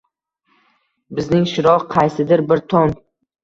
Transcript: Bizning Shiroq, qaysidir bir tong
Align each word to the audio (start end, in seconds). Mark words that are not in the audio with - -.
Bizning 1.21 1.47
Shiroq, 1.53 1.87
qaysidir 1.95 2.47
bir 2.51 2.67
tong 2.77 3.01